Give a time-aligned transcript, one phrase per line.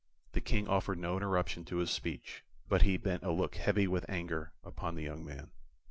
[0.31, 4.09] The King offered no interruption to his speech, but he bent a look heavy with
[4.09, 5.51] anger upon the young man.